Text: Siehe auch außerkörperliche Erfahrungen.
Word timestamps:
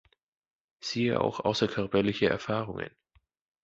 Siehe 0.79 1.21
auch 1.21 1.41
außerkörperliche 1.41 2.25
Erfahrungen. 2.27 2.89